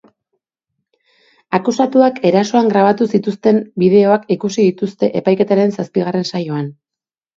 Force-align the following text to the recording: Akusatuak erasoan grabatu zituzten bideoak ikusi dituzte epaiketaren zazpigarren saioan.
Akusatuak 1.57 2.17
erasoan 2.31 2.71
grabatu 2.73 3.07
zituzten 3.17 3.61
bideoak 3.83 4.25
ikusi 4.37 4.61
dituzte 4.69 5.11
epaiketaren 5.21 5.75
zazpigarren 5.77 6.31
saioan. 6.33 6.73